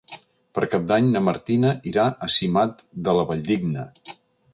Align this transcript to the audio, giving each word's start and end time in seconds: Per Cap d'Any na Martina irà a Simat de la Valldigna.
Per 0.57 0.63
Cap 0.69 0.85
d'Any 0.91 1.09
na 1.15 1.19
Martina 1.25 1.73
irà 1.91 2.05
a 2.29 2.31
Simat 2.37 2.81
de 3.09 3.15
la 3.19 3.27
Valldigna. 3.33 3.85